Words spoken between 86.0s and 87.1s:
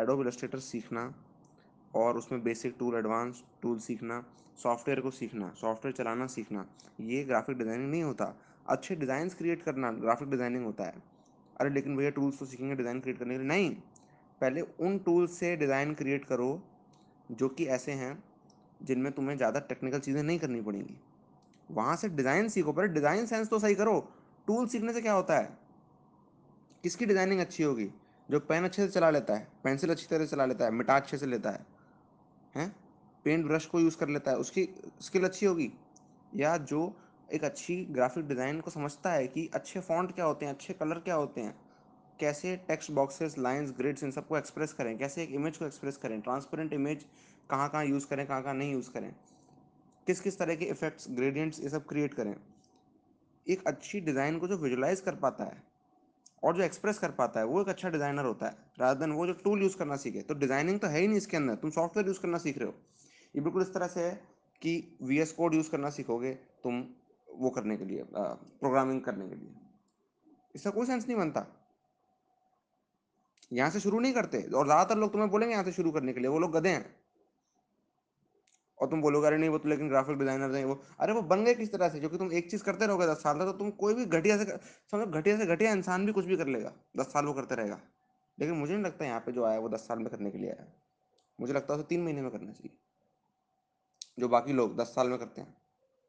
भी कुछ भी कर लेगा। दस